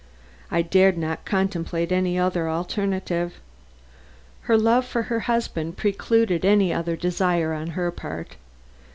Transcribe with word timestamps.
I 0.49 0.63
dared 0.63 0.97
not 0.97 1.25
contemplate 1.25 1.91
any 1.91 2.17
other 2.17 2.49
alternative. 2.49 3.39
Her 4.41 4.57
love 4.57 4.83
for 4.83 5.03
her 5.03 5.19
husband 5.29 5.77
precluded 5.77 6.43
any 6.43 6.73
other 6.73 6.95
desire 6.95 7.53
on 7.53 7.67
her 7.77 7.91
part. 7.91 8.35